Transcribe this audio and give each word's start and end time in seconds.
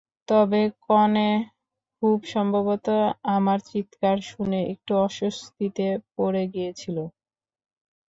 তবে 0.27 0.57
কনে 0.85 1.29
খুব 1.95 2.17
সম্ভবত 2.33 2.87
আমার 3.35 3.59
চিৎকার 3.69 4.17
শুনে 4.29 4.59
একটু 4.73 4.91
অস্বস্তিতে 5.05 5.85
পড়ে 6.15 6.43
গিয়েছিল। 6.53 6.97